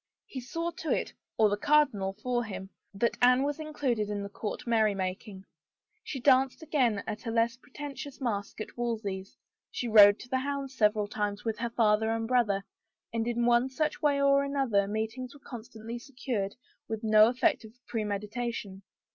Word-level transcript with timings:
He 0.25 0.41
saw 0.41 0.71
to 0.77 0.89
it— 0.91 1.13
or 1.37 1.47
the 1.47 1.57
cardinal 1.57 2.17
for 2.23 2.43
him— 2.43 2.71
that 2.95 3.17
Anne 3.21 3.43
was 3.43 3.59
included 3.59 4.09
in 4.09 4.23
the 4.23 4.29
court 4.29 4.61
menymaking. 4.65 5.43
She 6.03 6.19
danced 6.19 6.63
again 6.63 7.03
at 7.05 7.27
a 7.27 7.29
less 7.29 7.55
pretentious 7.57 8.19
masque 8.19 8.59
at 8.61 8.75
Wolsey's, 8.75 9.37
she 9.69 9.87
rode 9.87 10.17
to 10.21 10.35
hounds 10.37 10.75
several 10.75 11.07
times 11.07 11.45
with 11.45 11.59
her 11.59 11.69
father 11.69 12.09
and 12.09 12.27
brother, 12.27 12.65
and 13.13 13.27
in 13.27 13.45
one 13.45 13.69
such 13.69 14.01
way 14.01 14.19
or 14.19 14.43
another 14.43 14.87
meetings 14.87 15.35
were 15.35 15.39
constantly 15.41 15.99
secured 15.99 16.55
with 16.87 17.03
no 17.03 17.27
effect 17.27 17.63
of 17.63 17.73
premeditation. 17.85 18.81